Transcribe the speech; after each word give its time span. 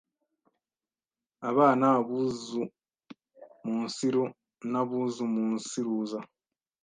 abana 1.49 1.85
abuzuumunsiru 1.99 4.23
n’abuzuumunsiruza. 4.71 6.19